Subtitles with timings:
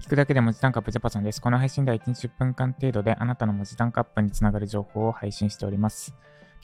[0.00, 1.40] 聞くだけで文字単価アップジャパソンです。
[1.40, 6.14] この配信では1日10分間程度であなたの文字単価アップにつながる情報を配信しております。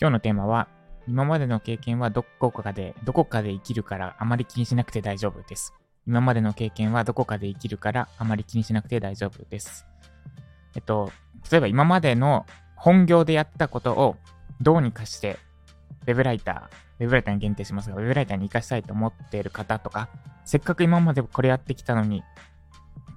[0.00, 0.68] 今日のテーマは、
[1.06, 5.72] 今までの経験はどこかで、どこかで生きるからあまり気にしなくて大丈夫です。
[6.06, 9.86] 今までの経験はどこかで生きるからあまり気にしなくて大丈夫です。
[10.74, 11.10] えっと、
[11.50, 14.16] 例えば今までの本業でやったことを
[14.60, 15.38] どうにかして、
[16.06, 20.08] ウェブライター、ウェブライターに限定しますが、ウェブライターに活かしたいと思っている方とか、
[20.44, 22.22] せっかく今までこれやってきたのに、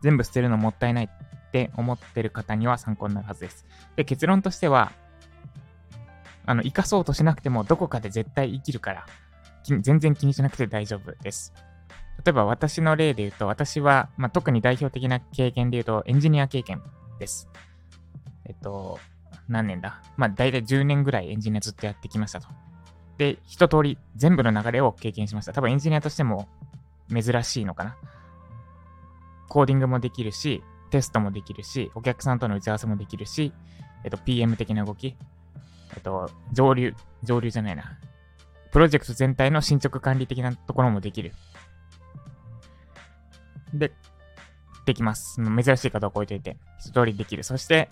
[0.04, 3.66] 全部捨てるのもったいないって思ってる方には参考になるはずです。
[3.96, 4.92] で、結論としては、
[6.46, 9.06] あの、生かそうとしなくてもどこかで絶対生きるから、
[9.64, 11.54] 全然気にしなくて大丈夫です。
[12.26, 16.82] 例えば私の例で言うと、私は、まあ、特に代表的な経験で言うと、エンジニア経験
[17.18, 17.48] です。
[18.46, 19.00] えっと、
[19.48, 20.02] 何年だ？
[20.18, 22.48] まあ、大体10年ぐらいエンジニアずっとやってきましたと。
[23.18, 25.54] で、一通り全部の流れを経験しました。
[25.54, 26.50] 多分エンジニアとしても
[27.10, 27.96] 珍しいのかな。
[29.50, 33.52] コーディングもできるし、テストもできるし、お客さんとの打ち合わせもできるし、
[34.04, 35.16] えっと、PM 的な動き、
[35.96, 38.00] えっと、上流、上流じゃないな。
[38.72, 41.32] プロジェクト全体の進捗管理的なところもできる。
[43.74, 43.92] で、
[44.86, 45.40] できます。
[45.42, 47.44] 珍しいかどうか置いといて、一通りできる。
[47.44, 47.90] そして、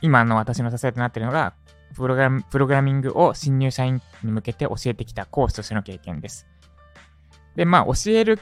[0.00, 1.54] 今の私の支えとなっているのが、
[1.94, 6.46] プログラム、プログラミングを新入社員に向けて教えてきた講師としての経験です。
[7.54, 8.38] で、まあ、教える、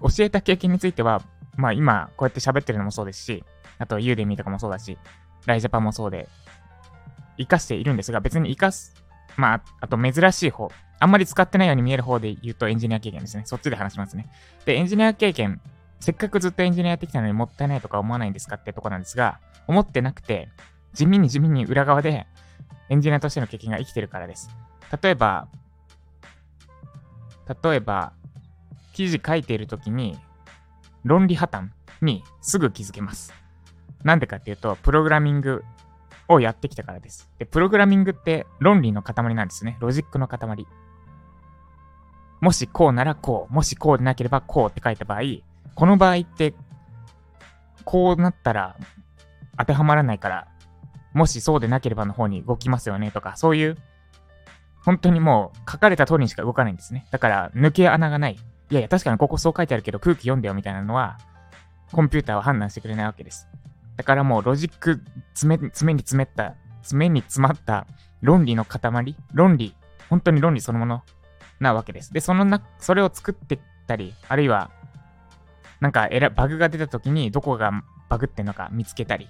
[0.00, 1.22] 教えた経験については、
[1.56, 3.44] まあ今、こうやって喋ってるのもそうですし、
[3.78, 4.98] あとユーデミーとかもそうだし、
[5.46, 6.28] ライジャパンもそうで、
[7.38, 8.94] 活かしているんですが、別に活かす、
[9.36, 13.42] まあ、あと珍しい方、あんまり使ってないように見える方で言うとエンジニア経験ですね。
[13.46, 14.28] そっちで話しますね。
[14.64, 15.60] で、エンジニア経験、
[16.00, 20.48] せっかくずっとエンジニアやってきたのにもったいないとか思わないんですかってとこなんですが、思ってなくて、
[20.92, 22.26] 地味に地味に裏側で
[22.88, 24.50] エンジニアとしての経験が生きてるからです。
[25.02, 25.48] 例えば、
[27.62, 28.12] 例えば、
[28.92, 30.18] 記事書いているときに、
[31.06, 31.68] 論理破綻
[32.02, 33.32] にすぐ気づけます。
[34.04, 35.64] なんでかっていうと、プログラミング
[36.28, 37.30] をやってきたからです。
[37.38, 39.76] で、プログラミングって論理の塊なんですね。
[39.80, 40.66] ロジックの塊。
[42.40, 45.20] もしこうならこう、もしこうでなければこうって書いた場合、
[45.74, 46.54] この場合って、
[47.84, 48.76] こうなったら
[49.58, 50.48] 当てはまらないから、
[51.14, 53.76] もしそうでなければの方に動きますよねとか、そういう、
[54.84, 57.06] 本当にもう書かれた通りにしか動かないんですね。
[57.10, 58.38] だから、抜け穴がない。
[58.70, 61.18] いやいや、確かにここそう書いてあるけど空気読んでよみたいなのは、
[61.92, 63.48] コンピューターは判断してくれないわけです。
[63.96, 65.02] だからもうロジック、
[65.34, 67.86] 詰め、詰めに詰めった、詰めに詰まった
[68.20, 69.74] 論理の塊、論理、
[70.10, 71.02] 本当に論理そのもの
[71.60, 72.12] なわけです。
[72.12, 74.70] で、そのな、それを作ってったり、あるいは、
[75.80, 77.70] なんかエラ、バグが出た時にどこが
[78.08, 79.28] バグってんのか見つけたり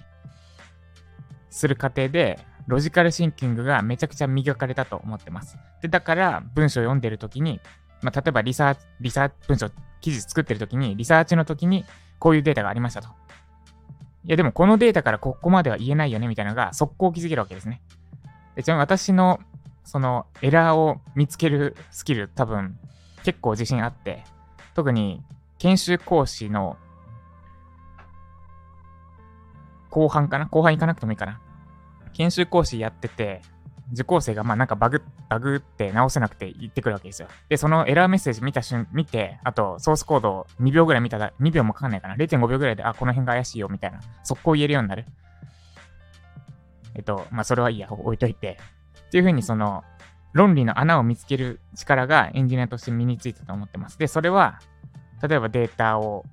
[1.49, 5.57] する過程で、ロジカルシンキングがめちゃくちゃ磨かれたと思ってます。
[5.81, 7.61] で、だから文章を読んでる時に、
[8.01, 9.69] まあ、例えばリサーチ、リサーチ、文章、
[10.01, 11.85] 記事作ってる時に、リサーチの時に、
[12.19, 13.09] こういうデータがありましたと。
[14.23, 17.81] いや、でもこのデータからここまでは言えないよね、みたいなのが、速攻気づけるわけですね。
[18.55, 19.39] でちなみに私の、
[19.83, 22.77] その、エラーを見つけるスキル、多分、
[23.23, 24.23] 結構自信あって、
[24.75, 25.23] 特に、
[25.57, 26.77] 研修講師の、
[29.89, 30.45] 後半かな？
[30.45, 31.39] 後半行かなくてもいいかな？
[32.13, 33.41] 研修講師やってて、
[33.93, 37.27] 受講生がまあなんかバグ、バグって直せなくて言ってくるわけですよ。
[37.49, 42.15] で、そのエラーメッセージ見た瞬、見て、あとソースコードを2秒ぐらい見たら、2秒もかかんないかな。
[42.15, 45.05] 0.5秒ぐらいで、あ、この辺が怪しいよ、みたいな、速攻言えるようになる。
[46.95, 48.57] えっと、まあそれはいいや、置いといて。
[49.07, 49.83] っていう風にその、
[50.33, 53.97] 論理の穴を見つける力がエンジニアとして身についたと思ってます。
[53.97, 54.59] で、それは、
[55.27, 56.25] 例えばデータを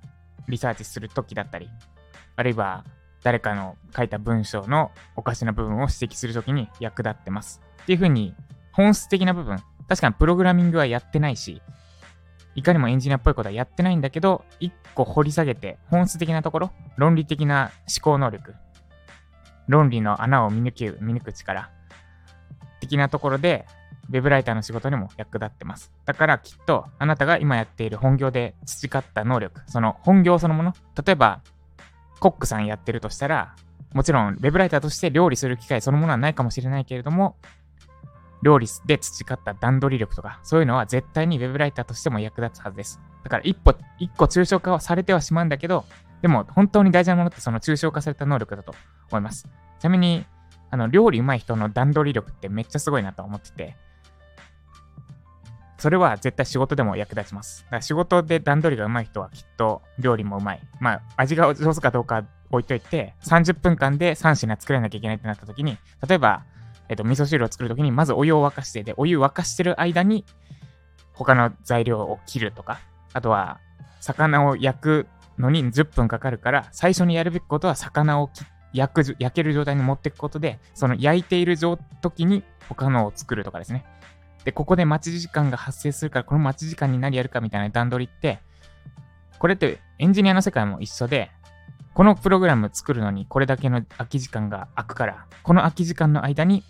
[0.48, 1.70] リサーチするときだったり、
[2.36, 2.84] あるいは
[3.24, 7.60] 誰かの書いた文章のおかしな部分を指摘するときに役立ってます。
[7.82, 8.34] っていうふうに、
[8.70, 9.58] 本質的な部分、
[9.88, 11.62] 確かにプログラミングはやってないし、
[12.54, 18.54] いかにもエンジニアっぽいことはやってないんだけど、一個掘り下げて、本質的なところ、論理的な思考能力、
[19.68, 21.70] 論理の穴を見抜ける見抜く力、
[22.80, 23.66] 的なところで、
[24.10, 25.90] ウェブライターの仕事にも役立ってます。
[26.04, 31.40] だからきっと、あなたが今やっている本業で培った能力、その本業そのもの、例えば、
[32.20, 33.54] コックさんやってるとしたら、
[33.92, 37.36] もちろん、ウェブライターとして料理する機会そのものはないかもしれないけれども、
[38.42, 43.00] 料理で培った段取り力とか、そういうのは絶対にウェブライターとしても役立つはずです。
[43.22, 45.84] だから一歩、一個抽象化はされてはしまうんだけど、
[46.22, 48.74] でも本当に大事なものってその抽象化された能力だと
[49.10, 49.48] 思います。
[49.78, 50.26] ちなみに、
[50.70, 53.76] あの、料理上手い人の段取り力ってめっちゃすごいなと思ってて、
[55.84, 57.64] それは絶対仕事でも役立ちます。
[57.64, 60.68] だから仕事で段取りが上手い人はきっと料理も上手い。
[60.80, 65.76] まあ、味が上手かどうか置いといて、30分間で3品作らなきゃいけないってなった時に、
[66.08, 66.42] 例えば、
[66.88, 70.24] えっと、味噌汁を作る時に、まずお湯を沸かして、で、お湯沸かしてる間に、
[71.12, 72.80] 他の材料を切るとか、
[73.12, 73.60] あとは、
[74.00, 78.30] 魚を焼くのに10分かかるから、最初にやるべきことは魚を
[78.72, 81.58] 焼く、焼ける状態に持っていくことで、その焼いている
[82.00, 83.84] 時に他のを作るとかですね。
[84.44, 88.40] で、ここで待ち時間が発生するから、この待ち時間に何やるかみたいな段取りって、
[89.38, 91.30] これってエンジニアの世界も一緒で、
[91.94, 96.62] このプログラム作るのにこれだけの空き時間が空くから、この空き時間の間に、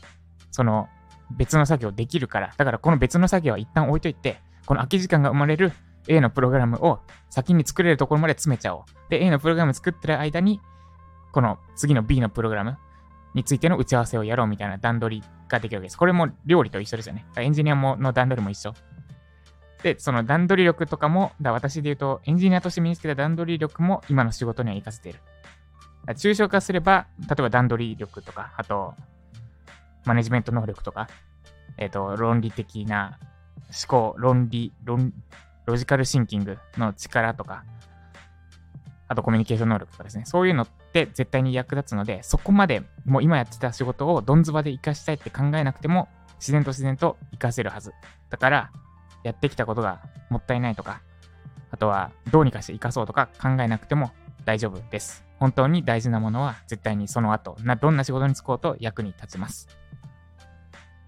[0.51, 0.89] その
[1.31, 5.73] 別の作業できるから、だからこの別の作業は一旦置いといて、この空き時間が生まれる
[6.09, 7.01] A のプログラムを
[7.31, 9.11] 先に作れるところまで詰めちゃおう。
[9.11, 10.61] で、A のプログラム作ってる間に、
[11.33, 12.77] この次の B のプログラム
[13.35, 15.99] についての打ち合わせをやろうみたいな段取りができるわけです。
[15.99, 17.27] これも料理と一緒ですよね。
[17.37, 18.75] エンジニアもの段取りも一緒。
[19.83, 25.21] で、その段取り力とかも、だ私で言うと、エンジニアとして身につけた段取り力も今の仕事には活かせている。
[26.09, 28.95] 抽象化すれば、例えば段取り力とか、あと、
[30.05, 31.09] マネジメント能力とか、
[31.77, 33.19] えっ、ー、と、論理的な
[33.67, 35.13] 思考、論理、論、
[35.67, 37.65] ロジカルシンキングの力とか、
[39.09, 40.25] あとコミュニケーション能力とかですね。
[40.25, 40.67] そういうの
[41.01, 46.09] って絶対に役立つので、そこまでもう今やってた仕事をどんずばで活かしたいって考えなくても、
[46.39, 47.93] 自然と自然と活かせるはず。
[48.31, 48.71] だから、
[49.25, 51.01] やってきたことがもったいないとか、
[51.73, 54.13] あとはどうにかして活かそうとか考えなくても
[54.45, 55.25] 大丈夫です。
[55.41, 59.67] 本当に大事なものは絶対にその後、などんな仕事に就こうと役に立ちます。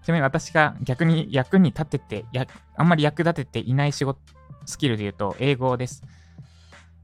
[0.03, 2.45] ちなみに私が逆に役に立てて、や
[2.75, 4.19] あんまり役立てていない仕事、
[4.65, 6.03] スキルで言うと英語です。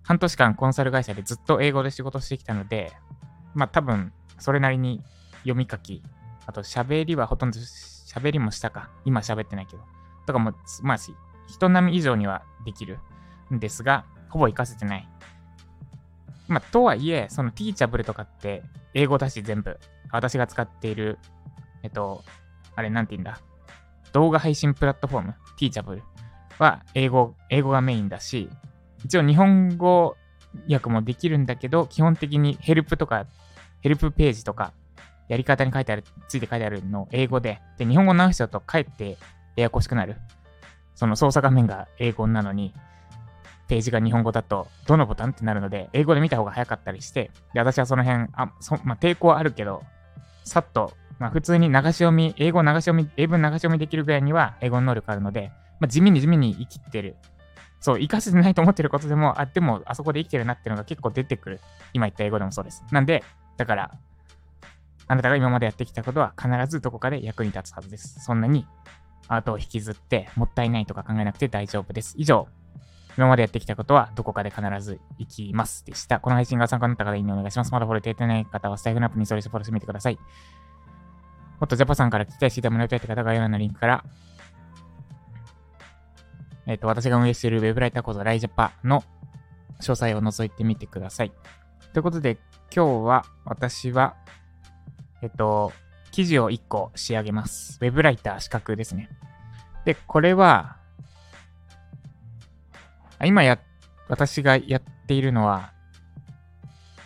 [0.03, 2.91] 半年間コンサル会社でずっと英語で仕事してきたので、
[3.53, 5.01] まあ多分それなりに
[5.39, 6.03] 読み書き、
[6.45, 8.89] あと喋りはほとんど喋りもしたか。
[9.05, 9.83] 今喋ってないけど。
[10.25, 10.97] とかも、まあ
[11.47, 12.99] 人並み以上にはできる
[13.53, 15.09] んですが、ほぼ活かせてない。
[16.47, 18.63] まあとはいえ、そのティーチャブルとかって
[18.93, 19.79] 英語だし全部。
[20.11, 21.17] 私が使っている、
[21.81, 22.23] えっと、
[22.75, 23.39] あれなんて言うんだ？
[24.11, 26.01] 動画配信プラットフォーム、Teachable
[26.59, 28.49] は英語、英語がメインだし、
[29.03, 30.15] 一応日本語
[30.69, 33.25] 訳もできるんだけど、基本的にヘルプとか、
[33.81, 34.73] ヘルプページとか、
[35.27, 39.17] やり方に書いてある、ついて書いてあるの英語で、で、日本語直しちゃうとかえって
[39.55, 40.17] ややこしくなる。
[40.95, 42.73] その操作画面が英語なのに、
[43.67, 49.83] ページが日本語だと、どのボタンってなるので、英語で見た方が早かったりして、で、私はその辺、あ、そまあ、抵抗はあるけど、
[50.43, 57.15] さっとまあ、普通に流し読み、英語流し読み、英文流し読みできるぐらいには英語の能力あるので、まあ、地味に地味に生きてる。
[57.83, 61.59] そう、生かせてないと思ってることでも、あ、でもあそこで生きてるなっていうのが結構出てくる。
[61.91, 62.81] 今言った英語でもそうです。
[62.91, 63.25] なんで、
[63.57, 63.91] だから、
[65.07, 68.21] あなたが今までやってきたことは必ずどこかで役に立つはずです。
[68.23, 68.65] そんなに
[69.27, 72.15] 後を引きずってもったいないとか考えなくて大丈夫です。
[72.17, 72.47] 以上、
[73.17, 76.21] 今までやってきたことはどこかで必ず行きますでした。
[76.21, 77.71] この配信が参考になった方、いいねお願いします。
[77.73, 80.15] まだフォローできてない方はスタイフナップにそれしてフォローしてみてください。
[81.59, 84.03] もっとジャパさんから聞きたいしてもらいたいって方が概要欄のリンクから、
[86.65, 89.03] えっ、ー、と、私が運営しているウェブライター講座ライジャパの
[89.81, 91.31] 詳細を覗いてみてください。
[91.93, 92.37] ということで、
[92.73, 94.15] 今日は私は、
[95.21, 95.73] えっ、ー、と、
[96.11, 97.77] 記事を1個仕上げます。
[97.81, 99.09] ウェブライター資格ですね。
[99.85, 100.77] で、これは、
[103.25, 103.59] 今や、
[104.07, 105.73] 私がやっているのは、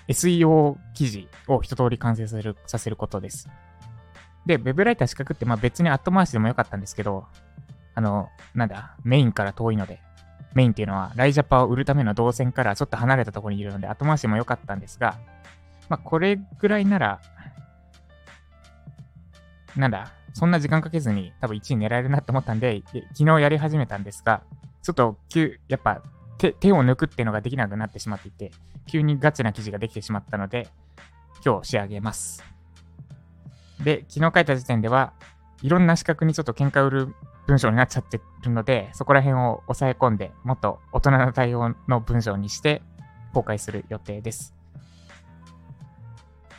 [0.08, 3.50] SEO 記事を一通り完成させるさせることです。
[4.46, 7.26] で、ウェブライター資格ってまあ別に後回しでもよかったんですけど、
[7.98, 10.00] あの、なんだ、メインから遠いので、
[10.54, 15.18] メインっていうのはライジャパを売るための動線からちょっと離れたところにいるので後回しもよかったんですが、
[15.90, 17.20] まあこれぐらいなら、
[19.76, 24.44] なんだ、そんな時間かけずに多分1位狙えるなって思ったんで、昨日やり始めたんですが、
[24.84, 26.04] ちょっと急、やっぱ
[26.38, 28.52] 手手を抜くっていうのができなくなってしまっていて、
[28.86, 30.70] 急にガチな記事ができてしまったので、
[31.44, 32.44] 今日仕上げます。
[33.84, 35.14] で、昨日書いた時点では、
[35.64, 37.16] いろんな資格にちょっと喧嘩売る
[37.48, 42.82] 文章になっちゃってるので、そこら辺を抑え込んで、もっと大人な対応の文章にして
[43.34, 44.54] 公開する予定です。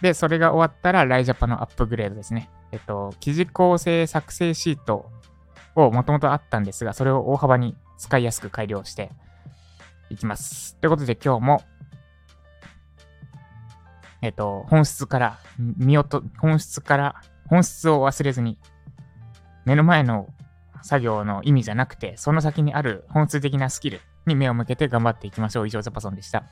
[0.00, 2.50] で、それが終わったら、ライジャパのアップグレードですね。
[2.72, 5.10] えっと、記事構成作成シート
[5.74, 9.10] をもともとあったんですが、それを大幅に使いやすく改良して
[10.10, 10.76] いきます。
[10.76, 11.62] ということで今日も
[14.20, 18.58] えっ、と、本質から、見落と、本質から、本質を忘れずに、
[19.64, 20.28] 目の前の
[20.88, 25.66] 作業の意味じゃなくて、その先にある本質的なスキルに目を向けて頑張っていきましょう。
[25.66, 26.44] 以上、ザパソンでした。